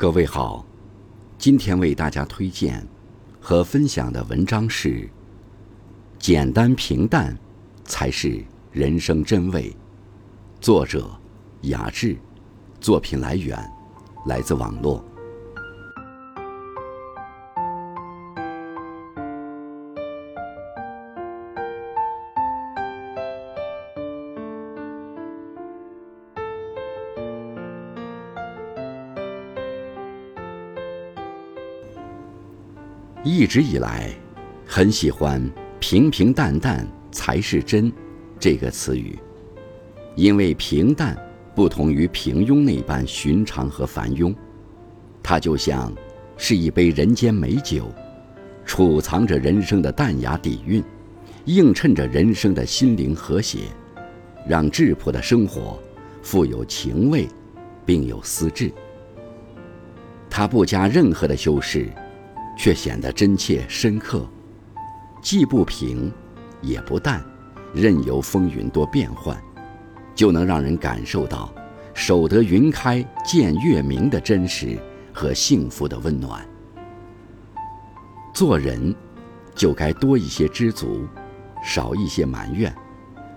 [0.00, 0.64] 各位好，
[1.36, 2.82] 今天为大家推荐
[3.38, 4.88] 和分享的文章是
[6.18, 7.36] 《简单平淡
[7.84, 8.42] 才是
[8.72, 9.70] 人生真味》，
[10.58, 11.10] 作者
[11.64, 12.16] 雅致，
[12.80, 13.54] 作品来源
[14.24, 15.04] 来自网络。
[33.22, 34.08] 一直以来，
[34.66, 35.42] 很喜欢
[35.78, 37.92] “平平淡淡才是真”
[38.40, 39.18] 这个词语，
[40.16, 41.14] 因为平淡
[41.54, 44.34] 不同于平庸那般寻常和繁庸，
[45.22, 45.92] 它就像
[46.38, 47.92] 是一杯人间美酒，
[48.64, 50.82] 储藏着人生的淡雅底蕴，
[51.44, 53.64] 映衬着人生的心灵和谐，
[54.48, 55.78] 让质朴的生活
[56.22, 57.28] 富有情味，
[57.84, 58.72] 并有思质。
[60.30, 61.86] 它不加任何的修饰。
[62.62, 64.28] 却显得真切深刻，
[65.22, 66.12] 既不平，
[66.60, 67.24] 也不淡，
[67.72, 69.34] 任由风云多变幻，
[70.14, 71.50] 就能让人感受到
[71.96, 74.78] “守得云开见月明”的真实
[75.10, 76.46] 和幸福的温暖。
[78.34, 78.94] 做人，
[79.54, 81.08] 就该多一些知足，
[81.64, 82.70] 少一些埋怨，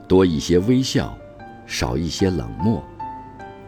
[0.06, 1.18] 多一些微笑，
[1.66, 2.84] 少一些冷漠，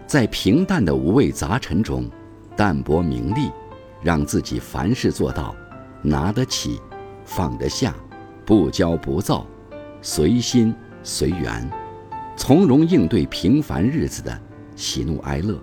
[0.06, 2.10] 在平淡的五味杂陈中，
[2.58, 3.50] 淡泊名利。
[4.06, 5.56] 让自己凡事做到
[6.04, 6.80] 拿得起、
[7.26, 7.92] 放得下、
[8.46, 9.48] 不骄不躁、
[10.00, 11.68] 随心随缘，
[12.38, 14.40] 从容应对平凡日子的
[14.76, 15.60] 喜怒哀乐。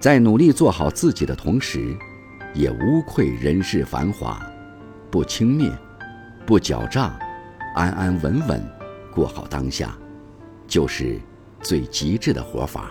[0.00, 1.96] 在努力做好自己的同时，
[2.52, 4.44] 也无愧人世繁华，
[5.12, 5.70] 不轻蔑，
[6.44, 7.16] 不狡诈，
[7.76, 8.60] 安安稳稳
[9.14, 9.96] 过好当下，
[10.66, 11.20] 就是
[11.60, 12.90] 最极致的活法。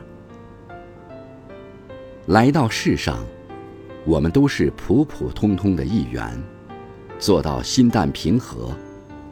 [2.28, 3.18] 来到世上。
[4.06, 6.42] 我们都是普普通通的一员，
[7.18, 8.76] 做到心淡平和，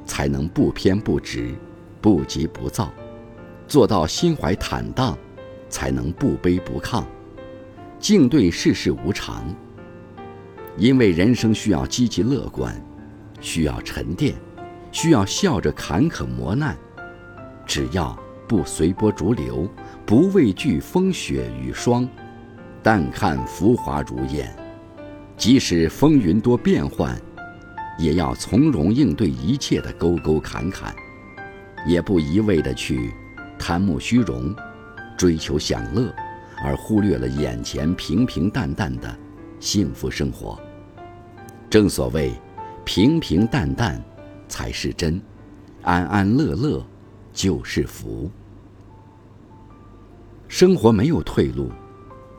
[0.05, 1.54] 才能不偏不执，
[1.99, 2.86] 不急不躁；
[3.67, 5.17] 做到心怀坦荡，
[5.67, 7.04] 才能不卑不亢，
[7.99, 9.43] 静对世事无常。
[10.77, 12.73] 因为人生需要积极乐观，
[13.42, 14.33] 需要沉淀，
[14.93, 16.77] 需要笑着坎坷磨难。
[17.65, 18.17] 只要
[18.48, 19.67] 不随波逐流，
[20.05, 22.08] 不畏惧风雪雨霜，
[22.81, 24.49] 淡看浮华如烟。
[25.37, 27.19] 即使风云多变幻，
[27.97, 30.95] 也要从容应对一切的沟沟坎坎，
[31.87, 33.11] 也不一味的去
[33.58, 34.55] 贪慕虚荣、
[35.17, 36.14] 追求享乐，
[36.64, 39.17] 而忽略了眼前平平淡淡的
[39.59, 40.59] 幸福生活。
[41.69, 42.33] 正所谓，
[42.86, 43.99] 平平淡淡
[44.48, 45.19] 才是真，
[45.81, 46.86] 安安乐乐
[47.33, 48.30] 就是福。
[50.48, 51.71] 生活没有退路，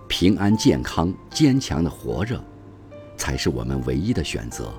[0.06, 2.40] 平安健康坚强的活着。
[3.32, 4.70] 才是我们唯一的选择。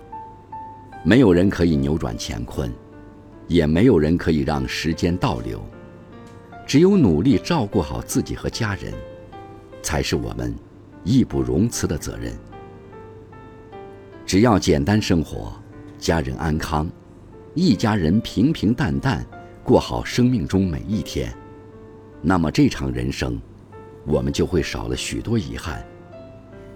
[1.04, 2.72] 没有人可以扭转乾坤，
[3.48, 5.60] 也没有人可以让时间倒流。
[6.68, 8.94] 只有努力照顾好自己和家人，
[9.82, 10.54] 才是我们
[11.04, 12.32] 义不容辞的责任。
[14.24, 15.52] 只要简单生活，
[15.98, 16.88] 家人安康，
[17.56, 19.26] 一家人平平淡淡
[19.64, 21.34] 过好生命中每一天，
[22.22, 23.42] 那么这场人生，
[24.06, 25.84] 我们就会少了许多遗憾。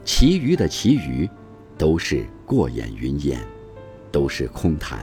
[0.03, 1.29] 其余的其余。
[1.77, 3.39] 都是过眼云烟，
[4.11, 4.99] 都是空谈。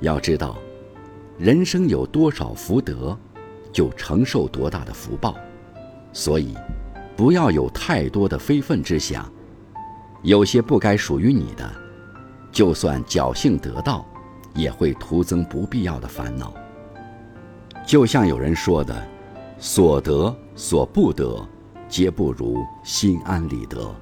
[0.00, 0.56] 要知道，
[1.38, 3.16] 人生有多少福德，
[3.72, 5.36] 就承受多大的福报。
[6.12, 6.54] 所以，
[7.14, 9.30] 不要有太多的非分之想。
[10.22, 11.70] 有些不该属于你的，
[12.50, 14.04] 就算侥幸得到，
[14.54, 16.54] 也会徒增不必要的烦恼。
[17.86, 19.06] 就像有人说的
[19.60, 21.46] ：“所得所不得，
[21.88, 23.94] 皆不如心安理得。”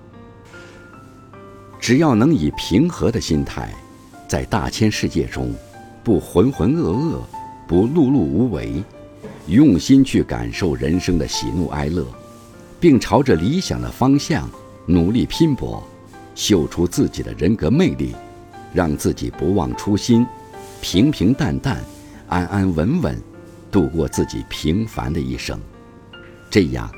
[1.84, 3.68] 只要能以平和的心态，
[4.26, 5.52] 在大千世界中，
[6.02, 7.18] 不浑浑噩噩，
[7.68, 8.82] 不碌碌无为，
[9.48, 12.06] 用心去感受人生的喜怒哀乐，
[12.80, 14.48] 并朝着理想的方向
[14.86, 15.86] 努力拼搏，
[16.34, 18.14] 秀出自己的人格魅力，
[18.72, 20.26] 让自己不忘初心，
[20.80, 21.84] 平平淡淡，
[22.28, 23.22] 安安稳稳，
[23.70, 25.60] 度过自己平凡的一生。
[26.48, 26.90] 这样，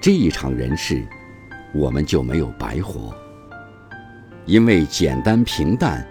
[0.00, 1.06] 这一场人世，
[1.72, 3.14] 我们就没有白活。
[4.44, 6.06] 因为简单平淡，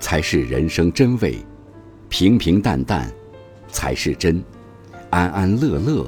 [0.00, 1.44] 才是人生真味；
[2.08, 3.10] 平平淡淡，
[3.68, 4.42] 才是真；
[5.10, 6.06] 安安乐乐，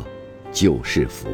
[0.50, 1.28] 就是福。